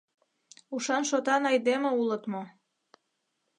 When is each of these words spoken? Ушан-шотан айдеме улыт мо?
Ушан-шотан 0.75 1.43
айдеме 1.51 1.89
улыт 2.01 2.23
мо? 2.31 2.43